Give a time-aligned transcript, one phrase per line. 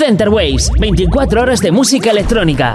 [0.00, 2.74] Center Waves, 24 horas de música electrónica.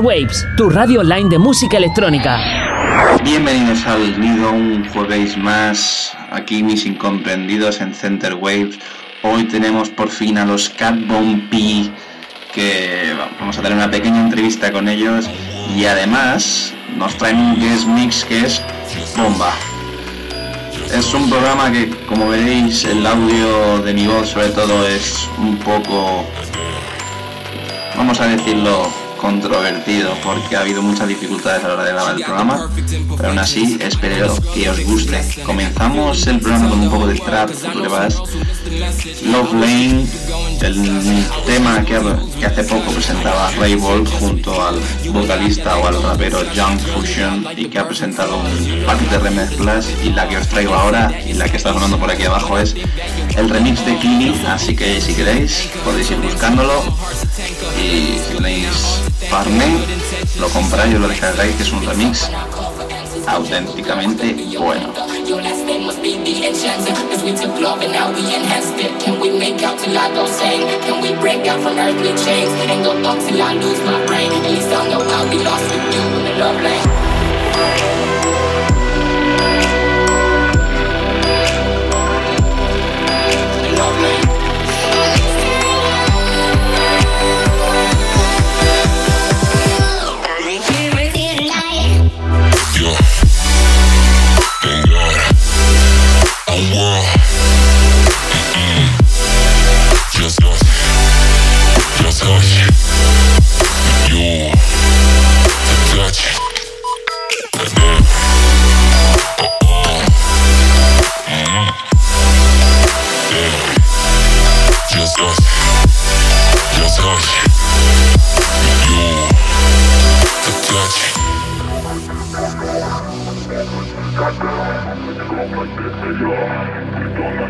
[0.00, 2.38] Waves, tu radio online de música electrónica.
[3.22, 8.78] Bienvenidos al nido, un jueves más, aquí mis incomprendidos en Center Waves.
[9.22, 10.96] Hoy tenemos por fin a los Cat
[11.50, 11.90] P,
[12.52, 15.28] que vamos a tener una pequeña entrevista con ellos
[15.74, 18.62] y además nos traen un guest mix que es
[19.16, 19.52] bomba.
[20.92, 25.56] Es un programa que, como veréis, el audio de mi voz sobre todo es un
[25.56, 26.24] poco,
[27.96, 32.22] vamos a decirlo, controvertido porque ha habido muchas dificultades a la hora de grabar el
[32.22, 32.70] programa,
[33.16, 35.20] pero aún así espero que os guste.
[35.44, 37.50] Comenzamos el programa con un poco de trap,
[37.90, 38.14] vas
[39.24, 40.06] Love Lane,
[40.62, 41.96] el tema que,
[42.46, 44.80] hace poco presentaba Ray Ball junto al
[45.12, 50.10] vocalista o al rapero Young Fusion y que ha presentado un pack de remezclas y
[50.10, 52.74] la que os traigo ahora y la que está sonando por aquí abajo es
[53.36, 56.82] el remix de Kini, así que si queréis podéis ir buscándolo
[57.78, 59.00] y tenéis
[59.30, 59.84] Farney,
[60.38, 62.30] lo compráis y lo descargáis, que es un remix
[63.26, 64.92] auténticamente bueno.
[96.62, 97.15] world.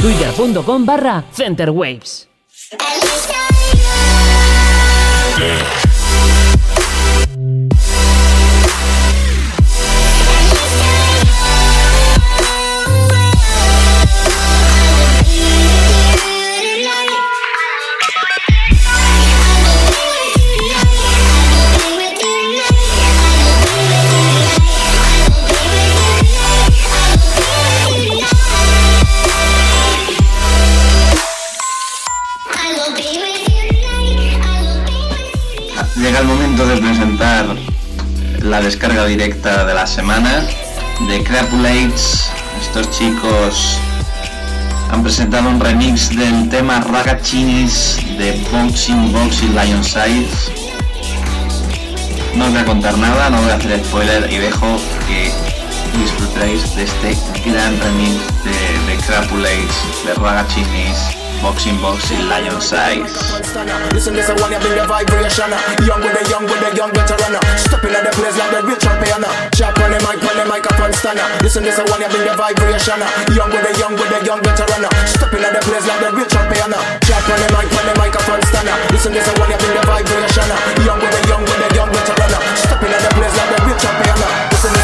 [0.00, 2.26] twitter.com barra centerwaves.
[38.42, 40.44] La descarga directa de la semana
[41.08, 42.30] de Crapulates.
[42.60, 43.78] Estos chicos
[44.90, 50.52] han presentado un remix del tema Ragachinis de Boxing Boxing Lion Size.
[52.34, 54.78] No os voy a contar nada, no voy a hacer spoiler y dejo
[55.08, 55.30] que
[55.98, 57.16] disfrutéis de este
[57.48, 63.16] gran remix de, de Crapulates, de Ragachinis Boxing boxing lion size.
[63.96, 65.48] Listen, this one you bring the vibration.
[65.88, 67.32] Young with the young with the young veteran.
[67.56, 69.24] Stepping at the place like the real champion.
[69.56, 71.16] Chop on the mic, on the microphone stand.
[71.40, 73.00] Listen, this one you bring the vibration.
[73.32, 74.84] Young with the young with the young veteran.
[75.08, 76.76] Stepping at the place like the real champion.
[77.08, 78.68] Chop on the mic, on the microphone stand.
[78.92, 80.48] Listen, this one you bring the vibration.
[80.84, 82.32] Young with the young with the young veteran.
[82.52, 84.20] Stepping at the place like the real champion.
[84.52, 84.80] Listen.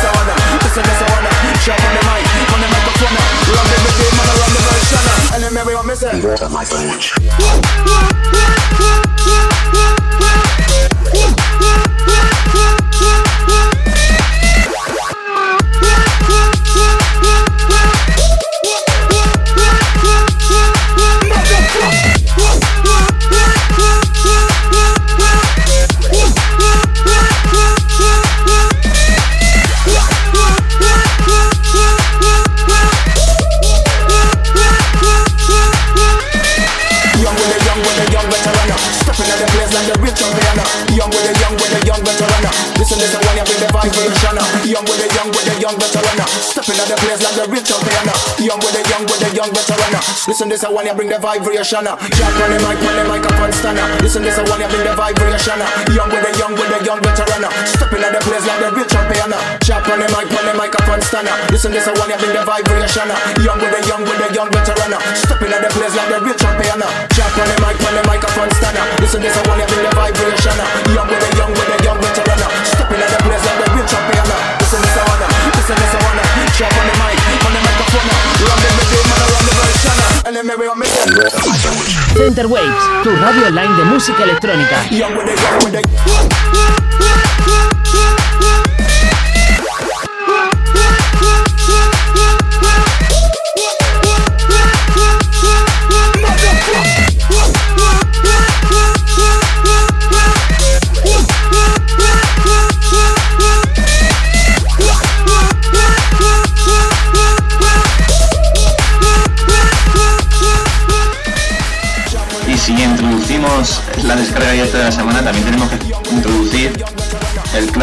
[5.64, 6.20] me what me say.
[6.20, 7.00] Beware of my friend.
[49.46, 50.02] Uh.
[50.26, 51.86] Listen this, I want you bring the vibration.
[51.86, 51.94] Uh.
[52.18, 53.86] Jack on the mic, on the microphone stanner.
[53.86, 54.02] Uh.
[54.02, 55.60] Listen this, I want you bring the vibration.
[55.94, 57.46] Young with the young with the young veteran.
[57.62, 59.30] Stepping at the place like the real champion.
[59.62, 61.30] Jack on the mic, on the microphone stanner.
[61.54, 63.06] Listen this, I want you bring the vibration.
[63.38, 64.92] Young with the young with the young veteran.
[65.14, 66.82] Stepping at the place like the real champion.
[67.14, 68.82] Jack on the mic, on the microphone stanner.
[68.98, 70.58] Listen this, I want you bring the vibration.
[70.90, 72.40] Young with the young with the young veteran.
[72.66, 74.26] Stepping at the place like the real champion.
[74.58, 75.26] Listen this, I wanna.
[75.54, 76.24] Listen this, I wanna.
[76.58, 78.10] Jack on the mic, on the microphone.
[78.42, 79.05] Run the rhythm
[82.16, 84.76] Center Waves, tu radio online de música electrónica.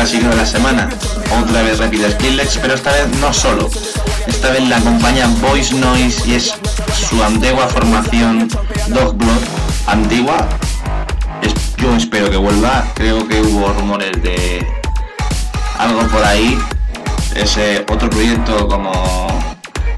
[0.03, 0.89] Clásico de la semana.
[1.41, 3.69] Otra vez repite Skrillex, pero esta vez no solo.
[4.27, 6.53] Esta vez la acompaña Voice Noise y es
[7.09, 8.49] su antigua formación
[8.87, 9.43] Dog Blood.
[9.87, 10.45] Antigua.
[11.41, 12.83] Es- yo espero que vuelva.
[12.95, 14.67] Creo que hubo rumores de
[15.77, 16.59] algo por ahí.
[17.33, 18.91] Ese otro proyecto como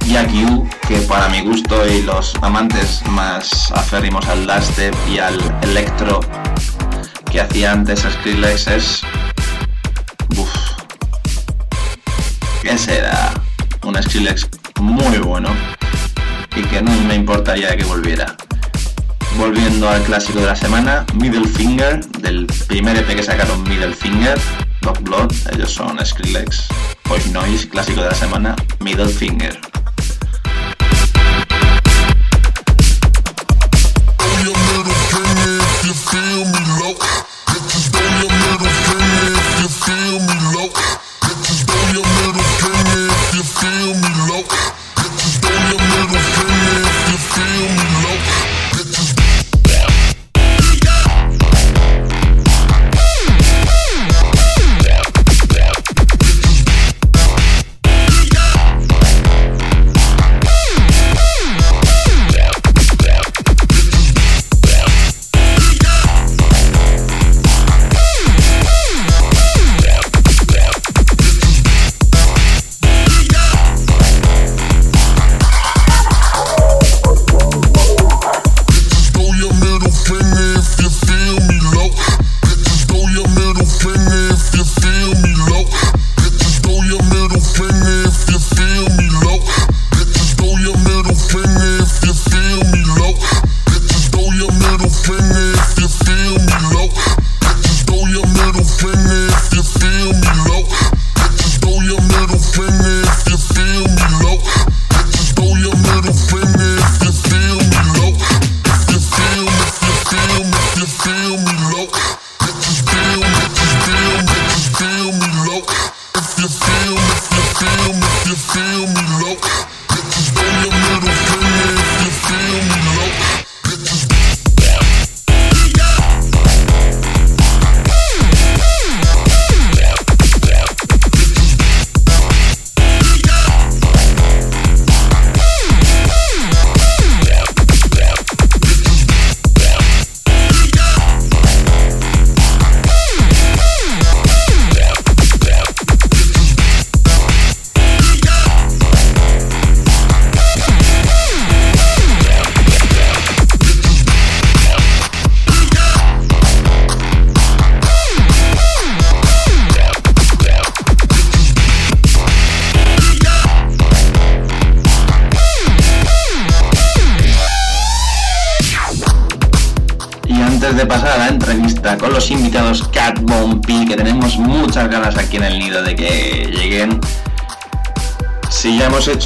[0.06, 5.40] Jack U, que para mi gusto y los amantes más aférrimos al dubstep y al
[5.64, 6.20] electro
[7.32, 9.02] que hacía antes Skrillex es...
[12.66, 13.32] Ese era
[13.84, 14.50] un Skrillex
[14.82, 15.50] muy bueno
[16.56, 18.36] y que no me importaría que volviera.
[19.38, 24.40] Volviendo al clásico de la semana, Middle Finger, del primer EP que sacaron Middle Finger,
[24.82, 26.68] Dog Blood, ellos son Skrillex,
[27.08, 29.75] Voice Noise, clásico de la semana, Middle Finger.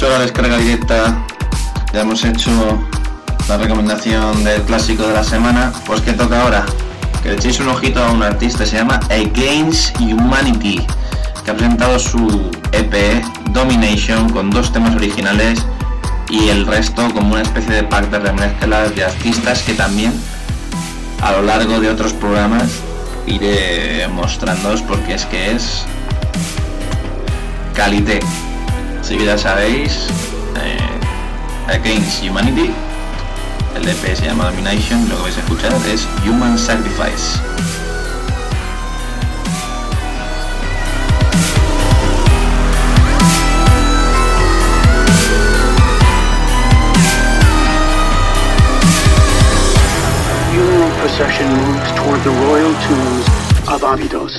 [0.00, 1.26] Hecho la descarga directa,
[1.92, 2.50] ya hemos hecho
[3.50, 6.64] la recomendación del clásico de la semana, pues que toca ahora.
[7.22, 10.86] Que le echéis un ojito a un artista, se llama Against Humanity,
[11.44, 15.62] que ha presentado su EP Domination con dos temas originales
[16.30, 20.14] y el resto como una especie de pack de remezclas de artistas que también
[21.20, 22.70] a lo largo de otros programas
[23.26, 25.84] iré mostrándoos porque es que es
[27.74, 28.20] calité.
[29.00, 30.06] Así que ya sabéis,
[30.56, 32.70] eh, Against Humanity,
[33.74, 37.40] el EP se llama Domination, lo que vais a escuchar es Human Sacrifice.
[51.00, 53.26] procession moves toward the royal tombs
[53.68, 54.32] of Abydos,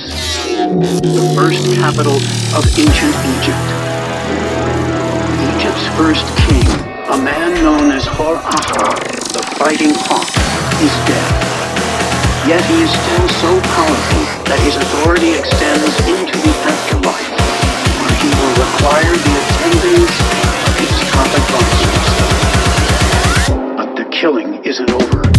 [1.02, 2.16] the first capital
[2.56, 3.81] of ancient Egypt.
[6.02, 6.66] First king,
[7.14, 8.98] a man known as Hor-Ahra,
[9.30, 10.26] the fighting hawk,
[10.82, 11.30] is dead.
[12.42, 17.30] Yet he is still so powerful that his authority extends into the afterlife,
[18.02, 20.14] where he will require the attendance
[20.66, 22.10] of his top advisors.
[23.76, 25.31] But the killing isn't over.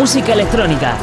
[0.00, 0.96] Música electrónica.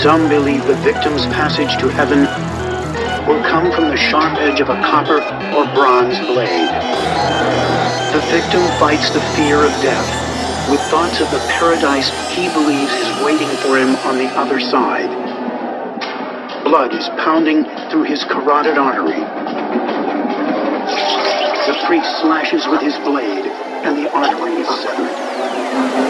[0.00, 2.20] Some believe the victim's passage to heaven
[3.26, 5.18] will come from the sharp edge of a copper
[5.56, 6.70] or bronze blade.
[8.14, 13.24] The victim fights the fear of death with thoughts of the paradise he believes is
[13.24, 15.23] waiting for him on the other side
[16.64, 19.20] blood is pounding through his carotid artery.
[21.66, 23.46] The priest slashes with his blade,
[23.84, 26.03] and the artery is severed.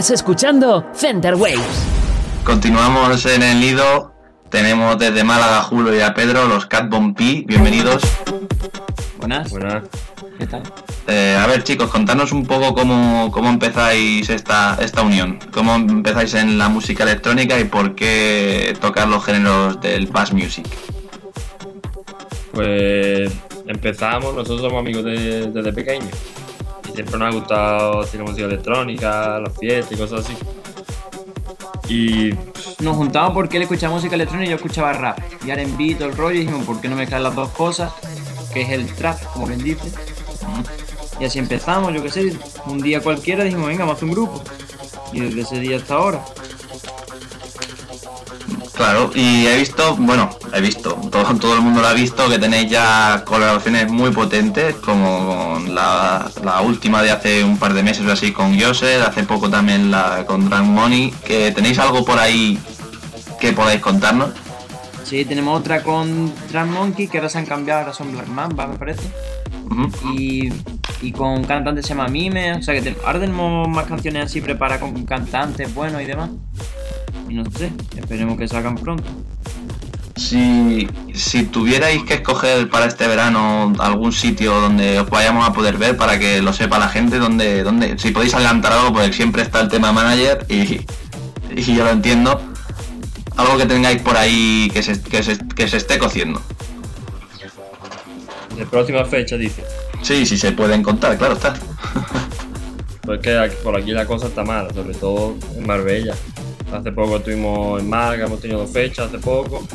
[0.00, 1.60] Estás escuchando Center Waves.
[2.42, 4.14] Continuamos en el nido.
[4.48, 7.44] Tenemos desde Málaga a Julio y a Pedro, los Cat Bomb P.
[7.46, 8.00] Bienvenidos.
[9.18, 9.50] Buenas.
[9.50, 9.84] Buenas.
[10.38, 10.62] ¿Qué tal?
[11.06, 15.38] Eh, a ver, chicos, contadnos un poco cómo, cómo empezáis esta, esta unión.
[15.52, 20.66] Cómo empezáis en la música electrónica y por qué tocar los géneros del bass music.
[22.54, 23.30] Pues
[23.66, 26.08] empezamos, nosotros somos amigos de- desde pequeños.
[26.90, 30.34] Y siempre nos ha gustado hacer música electrónica, las fiestas y cosas así.
[31.88, 32.30] Y
[32.82, 35.18] Nos juntamos porque él escuchaba música electrónica y yo escuchaba rap.
[35.44, 37.92] Y R&B, todo el rollo, y dijimos, ¿por qué no mezclar las dos cosas?
[38.52, 39.90] Que es el trap, como bien dice.
[41.18, 42.32] Y así empezamos, yo qué sé,
[42.66, 44.42] un día cualquiera dijimos, venga, vamos a hacer un grupo.
[45.12, 46.24] Y desde ese día hasta ahora.
[48.80, 52.38] Claro, y he visto, bueno, he visto, todo, todo el mundo lo ha visto, que
[52.38, 57.82] tenéis ya colaboraciones muy potentes, como con la, la última de hace un par de
[57.82, 62.06] meses o así con Yoser, hace poco también la con Drunk Money, que tenéis algo
[62.06, 62.58] por ahí
[63.38, 64.30] que podáis contarnos.
[65.04, 68.66] Sí, tenemos otra con Trans Monkey, que ahora se han cambiado, ahora son Black Mamba,
[68.66, 69.10] me parece.
[70.16, 70.50] Y,
[71.02, 74.24] y con un cantante se llama Mime, o sea que te- ahora tenemos más canciones
[74.24, 76.30] así preparadas con cantantes buenos y demás.
[77.30, 79.04] Y no sé, esperemos que salgan pronto.
[80.16, 85.78] Si, si tuvierais que escoger para este verano algún sitio donde os vayamos a poder
[85.78, 89.42] ver para que lo sepa la gente, donde, donde si podéis adelantar algo, porque siempre
[89.42, 90.80] está el tema manager y,
[91.56, 92.42] y yo lo entiendo,
[93.36, 96.42] algo que tengáis por ahí que se, que se, que se esté cociendo.
[98.56, 99.64] de próxima fecha dice,
[100.02, 101.54] Sí, sí se pueden contar, claro está.
[103.02, 106.16] pues que por aquí la cosa está mala, sobre todo en Marbella.
[106.72, 109.66] Hace poco estuvimos en Málaga, hemos tenido dos fechas hace poco.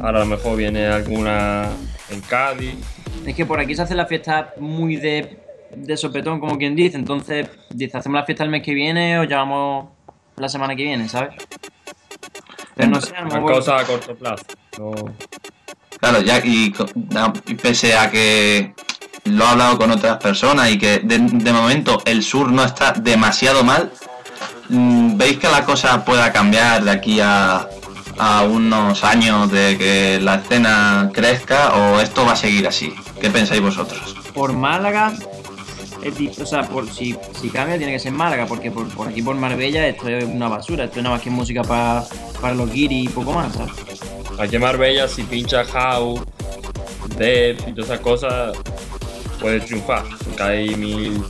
[0.00, 1.68] Ahora a lo mejor viene alguna
[2.10, 2.74] en Cádiz.
[3.24, 5.38] Es que por aquí se hace la fiesta muy de,
[5.76, 6.96] de sopetón, como quien dice.
[6.96, 9.90] Entonces, dice, hacemos la fiesta el mes que viene o llevamos
[10.36, 11.34] la semana que viene, ¿sabes?
[12.74, 14.44] Pero no sé, a lo Una mejor- cosa a corto plazo.
[14.78, 14.92] No,
[16.00, 16.74] Claro, ya y,
[17.62, 18.74] pese a que
[19.26, 22.90] lo he hablado con otras personas y que de, de momento el sur no está
[22.92, 23.92] demasiado mal,
[24.68, 27.68] ¿veis que la cosa pueda cambiar de aquí a,
[28.18, 32.92] a unos años de que la escena crezca o esto va a seguir así?
[33.20, 34.16] ¿Qué pensáis vosotros?
[34.34, 35.12] por Málaga,
[36.40, 39.36] o sea, por, si, si cambia tiene que ser Málaga, porque por, por aquí por
[39.36, 42.04] Marbella esto es una basura, esto es nada más que música pa-
[42.40, 43.72] para los guiris y poco más, ¿sabes?
[44.38, 46.22] Aquí en Marbella, si pincha house,
[47.18, 48.56] dev y todas esas cosas,
[49.38, 50.02] puede triunfar.
[50.24, 51.22] Porque hay mil.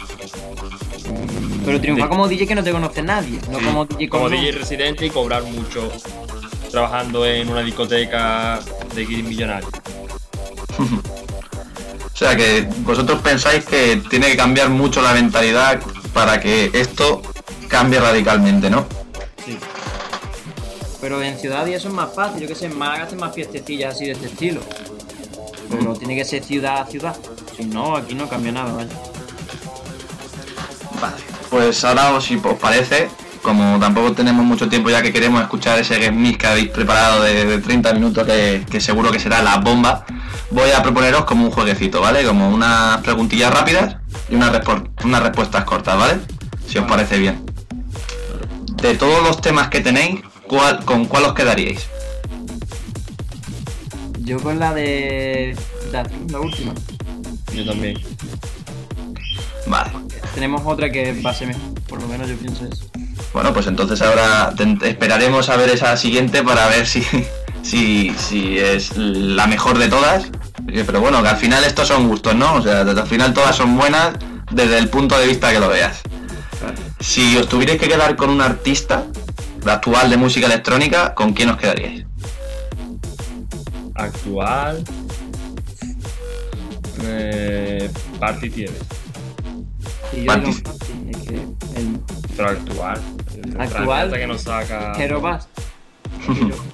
[1.64, 4.28] Pero triunfa de- como DJ que no te conoce nadie, no sí, como DJ como
[4.28, 5.90] residente y cobrar mucho
[6.70, 8.58] trabajando en una discoteca
[8.94, 9.70] de guiris millonarios.
[10.78, 15.80] O sea que vosotros pensáis que tiene que cambiar mucho la mentalidad
[16.12, 17.22] para que esto
[17.68, 18.86] cambie radicalmente, ¿no?
[19.44, 19.58] Sí.
[21.00, 23.34] Pero en ciudad y eso es más fácil, yo que sé, en Málaga hacen más
[23.34, 24.60] fiestecillas así de este estilo.
[25.70, 27.16] Pero tiene que ser ciudad a ciudad.
[27.56, 28.90] Si no, aquí no cambia nada, vaya.
[31.52, 33.10] Pues ahora si os parece,
[33.42, 37.22] como tampoco tenemos mucho tiempo ya que queremos escuchar ese game mix que habéis preparado
[37.22, 40.06] de, de 30 minutos que, que seguro que será la bomba,
[40.50, 42.24] voy a proponeros como un jueguecito, ¿vale?
[42.24, 43.96] Como unas preguntillas rápidas
[44.30, 44.50] y unas,
[45.22, 46.20] respuestas cortas, ¿vale?
[46.66, 47.44] Si os parece bien.
[48.80, 51.86] De todos los temas que tenéis, ¿cuál, ¿con cuál os quedaríais?
[54.20, 55.54] Yo con la de.
[55.90, 56.72] La, la última.
[57.52, 57.98] Yo también.
[59.66, 60.11] Vale.
[60.34, 61.74] Tenemos otra que va a ser mejor.
[61.88, 62.86] Por lo menos yo pienso eso.
[63.32, 67.02] Bueno, pues entonces ahora esperaremos a ver esa siguiente para ver si,
[67.62, 70.24] si, si es la mejor de todas.
[70.68, 72.54] Eh, Pero bueno, que al final estos son gustos, ¿no?
[72.54, 74.12] O sea, al final todas son buenas
[74.50, 76.00] desde el punto de vista que lo veas.
[77.00, 79.04] Si os tuvierais que quedar con un artista
[79.66, 82.06] actual de música electrónica, ¿con quién os quedaríais?
[83.94, 84.84] Actual.
[87.02, 87.90] Eh,
[88.20, 88.74] Party tiene.
[90.12, 90.52] Y yo Party.
[90.52, 92.00] digo, sí, es que el
[92.36, 93.00] Pero actual.
[93.42, 94.06] El Actual.
[94.06, 94.92] hasta que nos saca.
[95.02, 95.48] Hero Bass.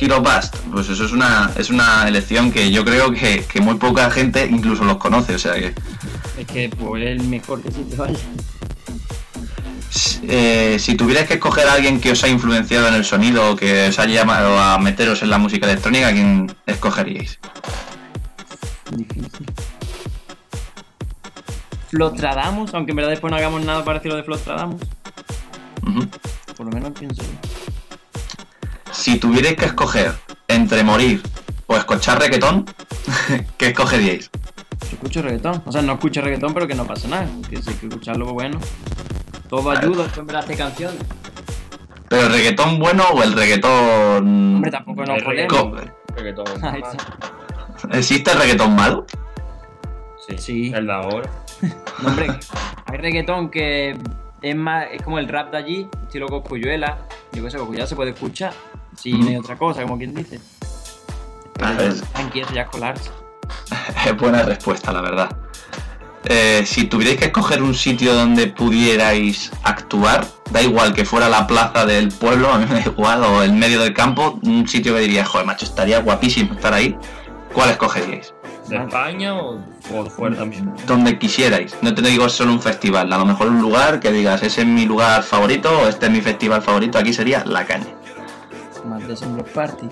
[0.00, 3.76] Hero Bust, pues eso es una, es una elección que yo creo que, que muy
[3.76, 5.72] poca gente incluso los conoce, o sea que
[6.36, 8.18] Es que pues, es el mejor que existe, vaya.
[10.24, 13.56] Eh, si tuvierais que escoger a alguien que os ha influenciado en el sonido o
[13.56, 17.38] que os haya llamado a meteros en la música electrónica, ¿a quién escogeríais?
[18.90, 19.46] Difícil.
[21.92, 24.80] Flostradamus, aunque en verdad después no hagamos nada parecido de Flostradamus.
[25.86, 26.06] Ujú.
[26.56, 27.28] Por lo menos pienso yo.
[28.92, 30.14] Si tuvierais que escoger
[30.48, 31.22] entre morir
[31.66, 32.64] o escuchar reggaetón,
[33.58, 34.30] ¿qué escogeríais?
[34.80, 35.62] Yo escucho reggaetón.
[35.66, 37.26] O sea, no escucho reggaetón, pero que no pasa nada.
[37.50, 38.58] Que si hay que escucharlo, pues bueno.
[39.48, 40.94] Todo ayuda, en verdad, hace canción.
[42.08, 44.54] ¿Pero el reggaetón bueno o el reggaetón...
[44.56, 45.22] Hombre, tampoco podemos.
[45.24, 45.74] reggaetón.
[46.16, 46.46] Reggaetón.
[47.92, 49.06] ¿Existe el reggaetón malo?
[50.26, 50.72] Sí, Sí.
[50.74, 51.30] El de ahora.
[52.02, 52.28] No, hombre,
[52.86, 53.96] hay reggaetón que
[54.42, 56.98] es más, es como el rap de allí, estilo Coscuyuela.
[57.32, 58.52] Yo qué sé, Coscuyuela se puede escuchar.
[58.96, 60.40] Si no hay otra cosa, como quien dice.
[61.60, 63.10] A ver, Aquí eso ya es colarse.
[64.06, 65.36] es buena respuesta, la verdad.
[66.24, 71.46] Eh, si tuvierais que escoger un sitio donde pudierais actuar, da igual que fuera la
[71.46, 74.94] plaza del pueblo, a mí me da igual, o el medio del campo, un sitio
[74.94, 76.96] que diría, joder, macho, estaría guapísimo estar ahí,
[77.52, 78.34] ¿cuál escogeríais?
[78.78, 79.60] ¿De España o,
[79.94, 80.72] o fuera también?
[80.86, 84.42] Donde quisierais, no te digo solo un festival, a lo mejor un lugar que digas,
[84.42, 87.94] ese es mi lugar favorito o este es mi festival favorito, aquí sería La Caña.
[88.86, 89.86] Más de Block Party.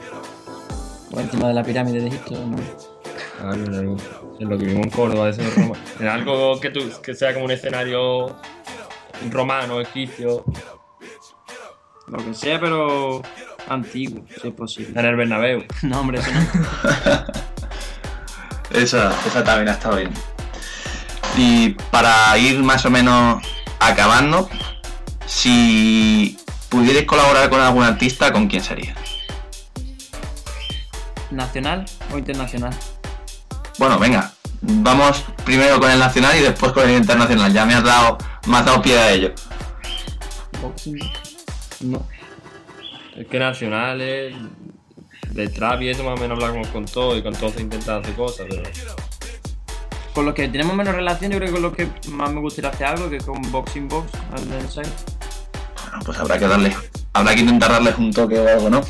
[1.10, 2.56] Por encima de la pirámide de Egipto, ¿no?
[3.42, 3.96] Ah, en, algo-
[4.38, 5.74] en lo que vimos en Córdoba, eso Roma.
[5.98, 8.36] En algo que, tú, que sea como un escenario
[9.30, 10.44] romano, egipcio.
[12.06, 13.22] Lo que sea, pero
[13.68, 14.98] antiguo, si es posible.
[14.98, 15.64] En el Bernabéu.
[15.82, 16.40] No, hombre, eso no.
[18.70, 20.12] Esa, esa también ha estado bien.
[21.37, 23.42] Y para ir más o menos
[23.78, 24.48] acabando,
[25.26, 28.94] si pudierais colaborar con algún artista, ¿con quién sería?
[31.30, 32.74] ¿Nacional o internacional?
[33.78, 37.52] Bueno, venga, vamos primero con el nacional y después con el internacional.
[37.52, 39.33] Ya me has dado, me has dado pie a ello.
[40.61, 40.98] Boxing.
[41.80, 42.06] No.
[43.16, 44.35] Es que nacionales,
[45.32, 47.96] de trap y eso más o menos hablamos con todo y con todo se intenta
[47.96, 48.62] hacer cosas, pero
[50.14, 52.70] Con los que tenemos menos relación, yo creo que con los que más me gustaría
[52.70, 54.66] hacer algo, que con Boxing Box, al del.
[54.66, 54.90] Bueno,
[56.04, 56.76] pues habrá que darle,
[57.12, 58.80] habrá que intentar darles un toque o algo, ¿no?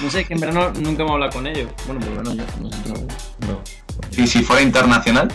[0.00, 1.70] No sé, es que en verano nunca hemos hablado con ellos.
[1.86, 3.62] Bueno, pues bueno, yo no no.
[4.16, 5.28] Y si fuera internacional,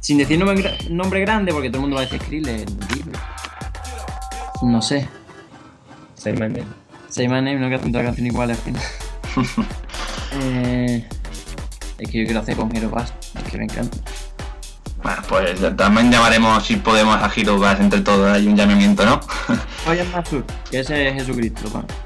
[0.00, 2.66] Sin decir nombre, gra- nombre grande, porque todo el mundo va a decir Bieber.
[4.62, 5.08] No sé.
[6.14, 6.64] Seis meses.
[7.10, 8.82] Say My Name, no que hacen toda canción igual al final.
[10.32, 11.06] eh,
[11.98, 13.98] es que yo quiero hacer con Hero Bass, es que me encanta.
[15.02, 19.20] bueno, pues también llamaremos si podemos a Hero Bass entre todos, hay un llamamiento, ¿no?
[19.88, 21.86] Oye, Mazur, que ese es Jesucristo, pan.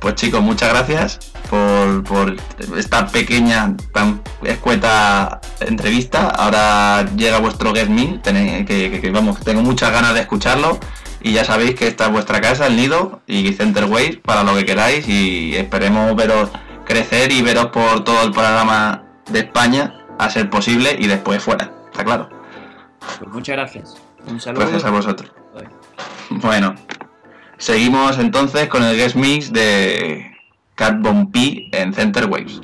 [0.00, 1.18] Pues chicos, muchas gracias
[1.48, 2.36] por, por
[2.76, 6.28] esta pequeña, tan escueta entrevista.
[6.28, 10.78] Ahora llega vuestro Get Me, tenéis- que, que- que, vamos, tengo muchas ganas de escucharlo.
[11.24, 14.54] Y ya sabéis que esta es vuestra casa, el nido y Center Waves para lo
[14.54, 15.08] que queráis.
[15.08, 16.50] Y esperemos veros
[16.84, 21.72] crecer y veros por todo el panorama de España, a ser posible, y después fuera,
[21.86, 22.28] está claro.
[23.18, 23.96] Pues muchas gracias.
[24.26, 24.60] Un saludo.
[24.60, 25.32] Gracias a vosotros.
[26.28, 26.74] Bueno,
[27.56, 30.30] seguimos entonces con el guest mix de
[30.74, 30.96] Cat
[31.32, 32.60] P en Center Waves.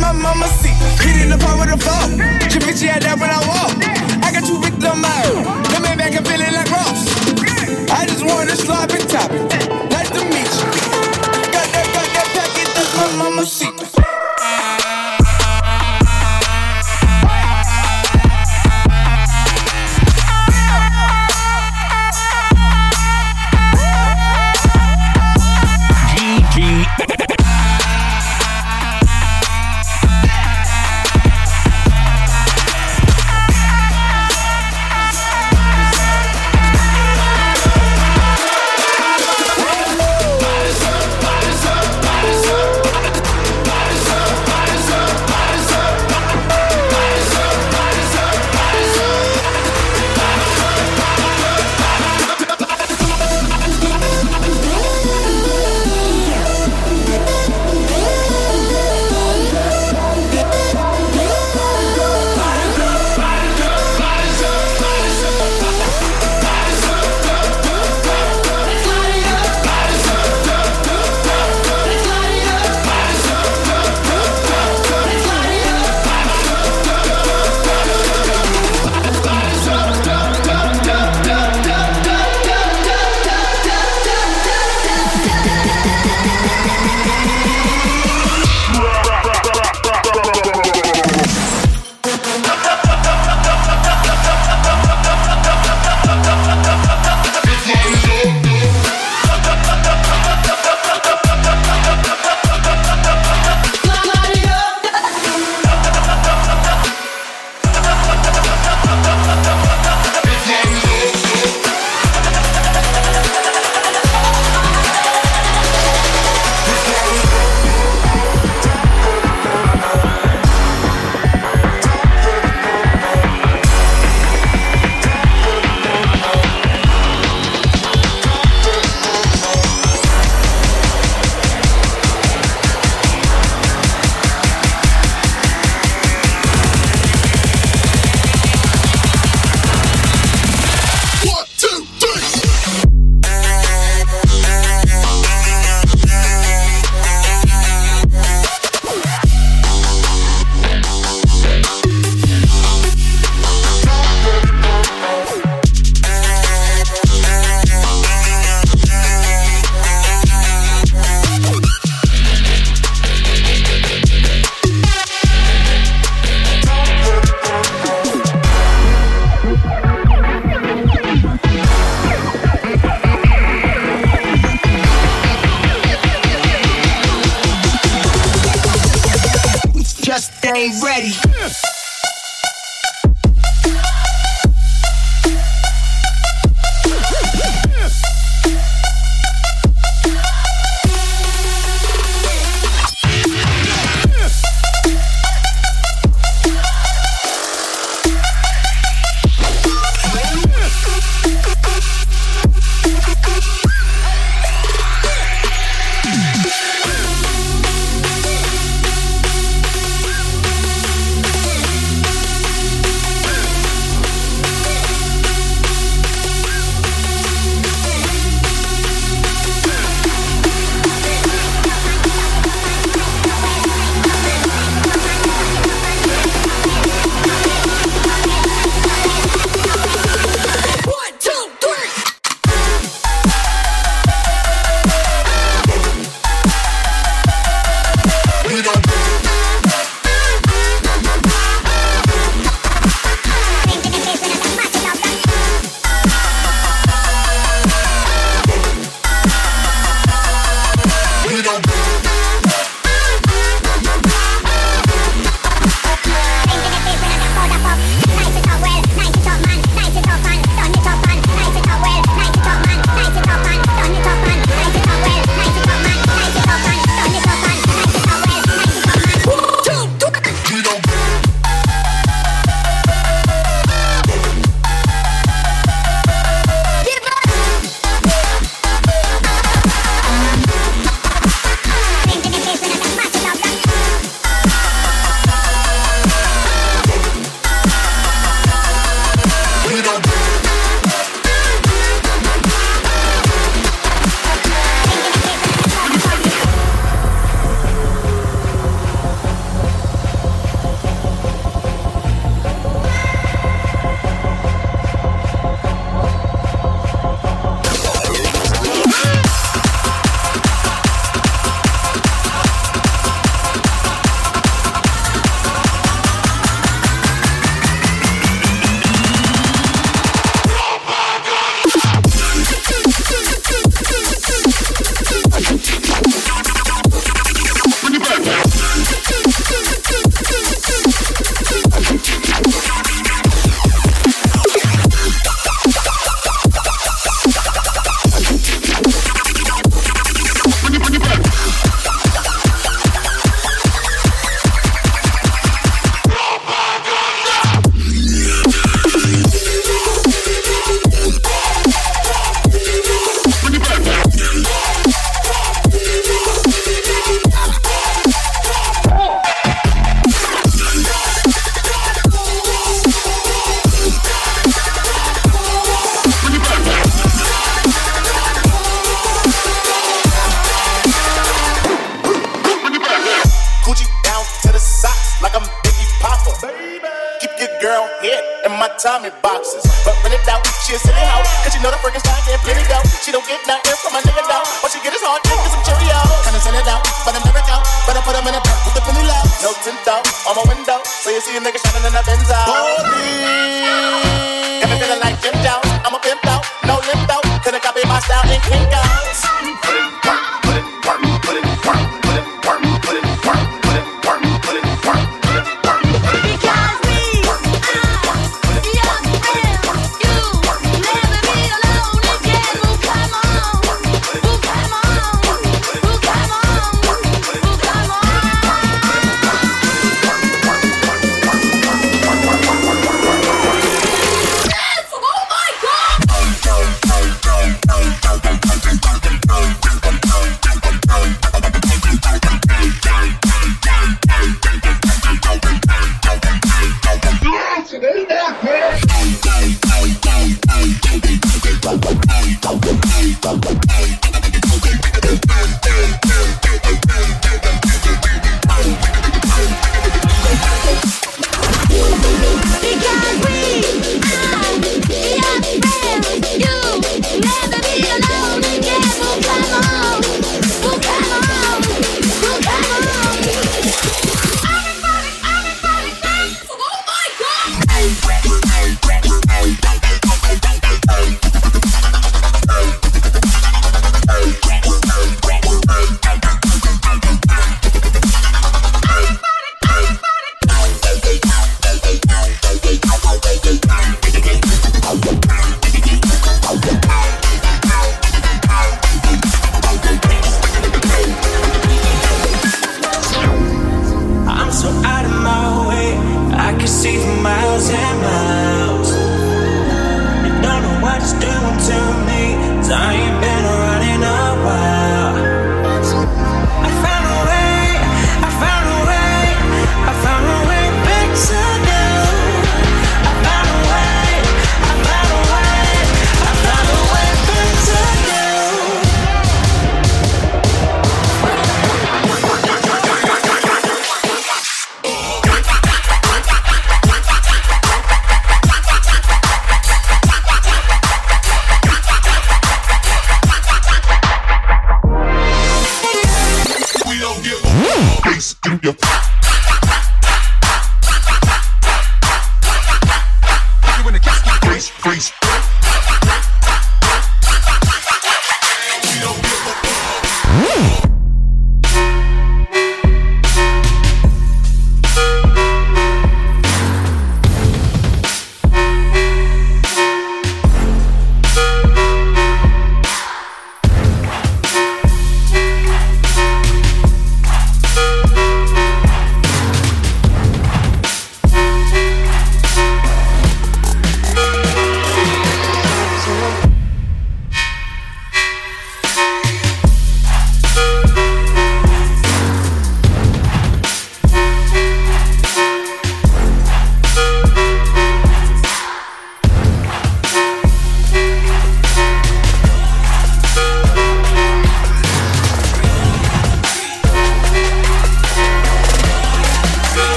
[0.00, 0.76] my mama seat.
[1.04, 2.08] Hit in the park with a fall.
[2.48, 3.76] Chippy, I die when I walk.
[4.24, 5.44] I got two big on my own.
[5.64, 7.06] Coming back and feeling like Ross.
[7.90, 9.59] I just wanna slop and top it.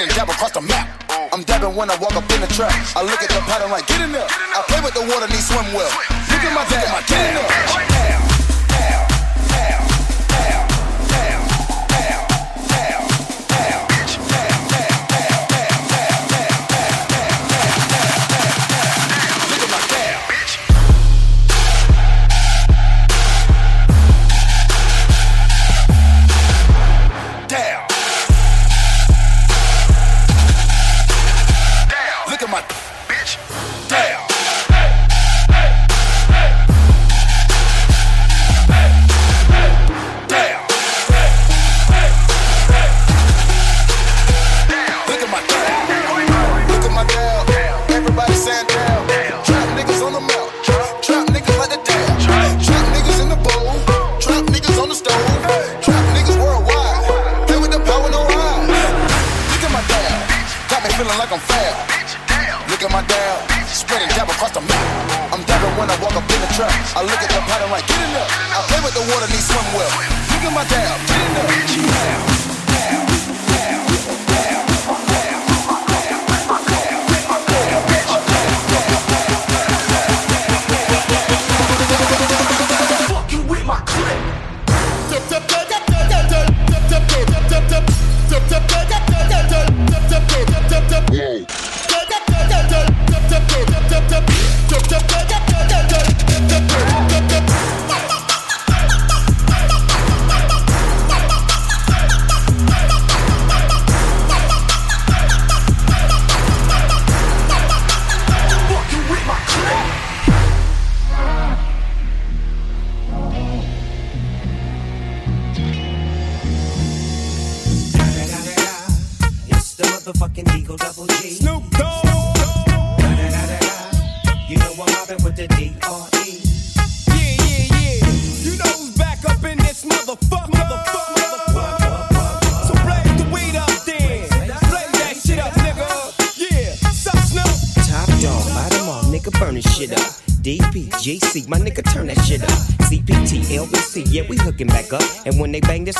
[0.00, 0.88] Spreading dab across the map.
[1.30, 2.72] I'm dabbing when I walk up in the trap.
[2.96, 4.24] I look at the pattern like, get in there.
[4.24, 5.92] I play with the water, need swim well.
[6.32, 7.06] Look at my dab.
[7.06, 8.09] Get in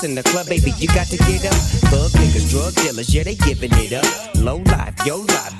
[0.04, 1.54] in the club, baby, you got to get up.
[1.90, 4.04] Thug niggas, drug dealers, yeah, they giving it up.
[4.36, 5.59] Low life, yo life,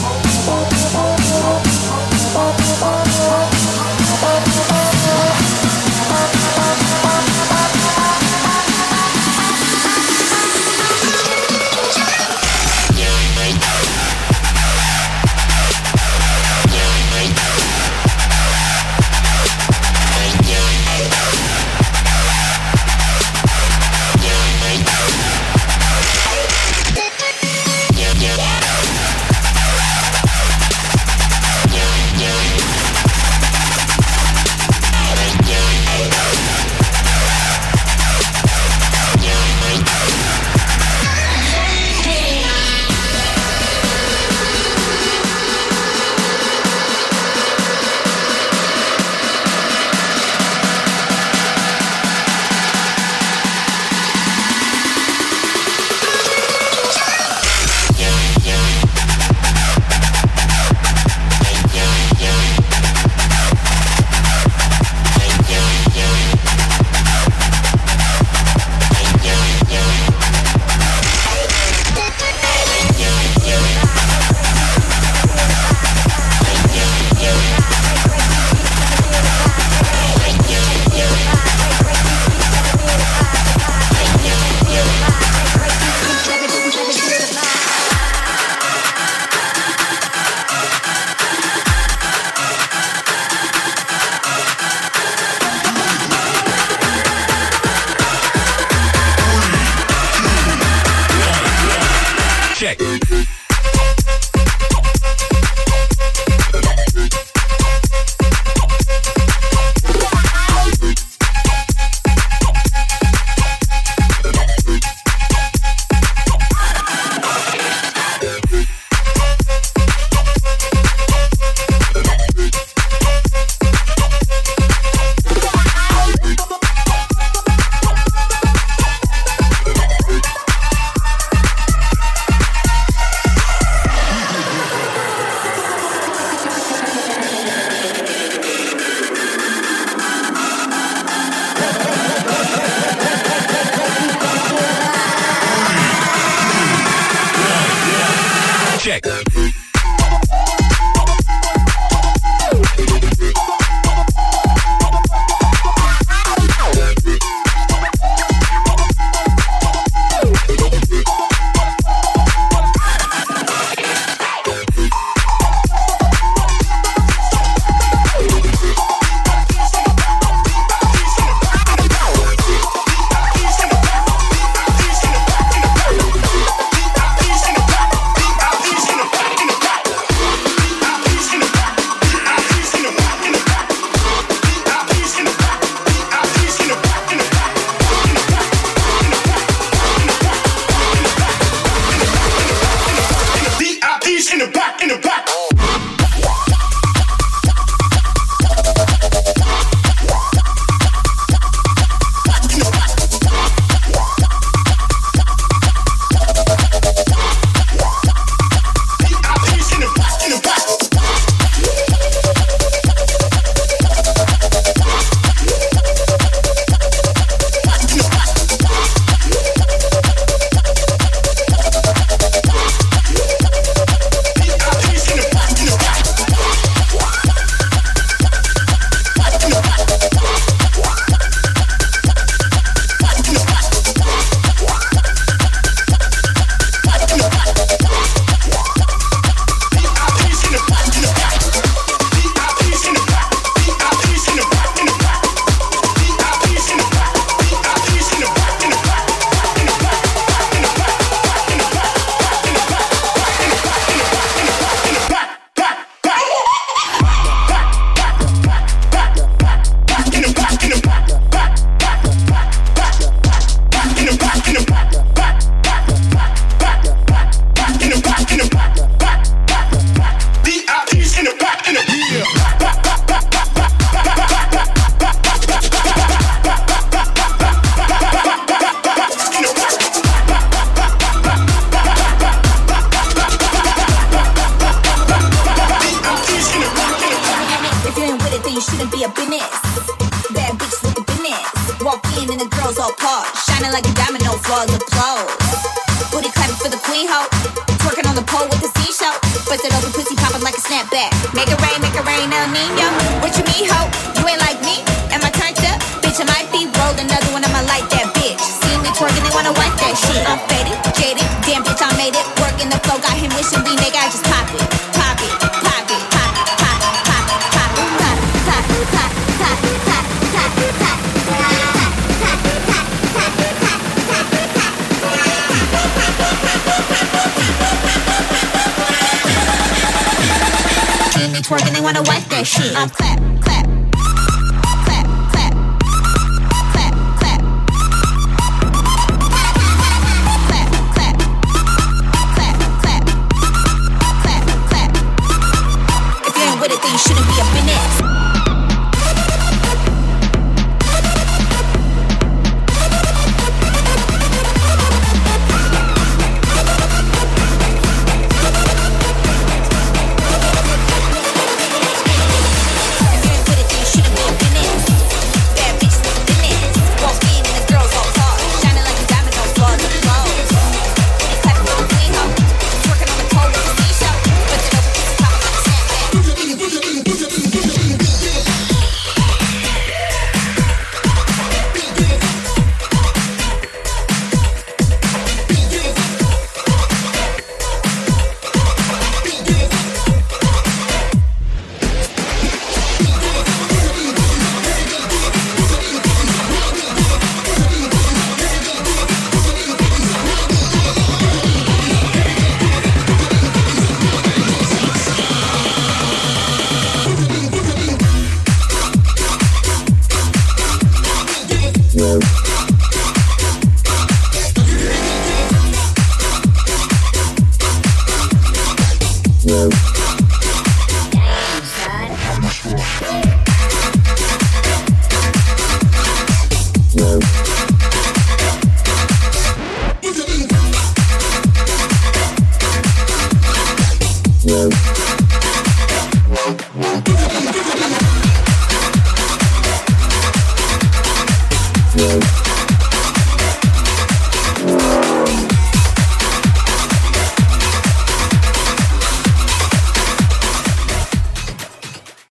[0.00, 0.27] Oh,